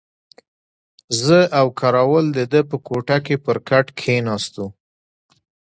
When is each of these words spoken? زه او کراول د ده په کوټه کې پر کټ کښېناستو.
زه 1.23 1.39
او 1.59 1.67
کراول 1.79 2.25
د 2.37 2.39
ده 2.51 2.61
په 2.69 2.77
کوټه 2.87 3.17
کې 3.25 3.35
پر 3.45 3.57
کټ 3.69 3.85
کښېناستو. 3.99 4.65